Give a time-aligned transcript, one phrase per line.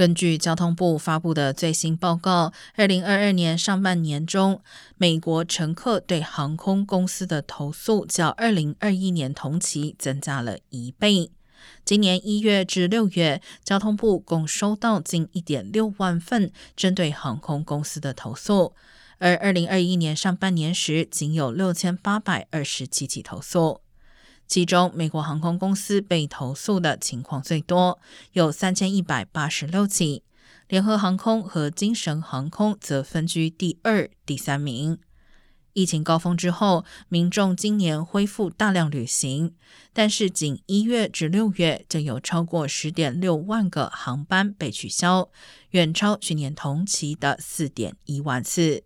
[0.00, 4.62] 根据交通部发布的最新报告，二零二二年上半年中，
[4.96, 11.30] 美国乘客对航空公司的投诉较二零二一年同期增加了一倍。
[11.84, 18.72] 今年一月至六月，交通部共收到近一点六万份针对航空公司的投诉，
[19.18, 23.82] 而二零二一年上半年时，仅有六千八百二十七起投诉。
[24.50, 28.00] 其中，美国航空公司被投诉的情况最多，
[28.32, 30.24] 有三千一百八十六起；
[30.66, 34.98] 联合航空和精神航空则分居第二、第三名。
[35.72, 39.54] 疫情高峰之后，民众今年恢复大量旅行，
[39.92, 45.30] 但是仅一月至六月就有超过十点六万个航班被取消，
[45.70, 48.82] 远超去年同期的四点一万次。